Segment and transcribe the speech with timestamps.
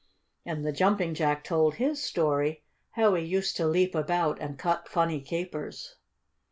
[0.47, 2.63] And the Jumping Jack told his story,
[2.93, 5.95] how he used to leap about and cut funny capers.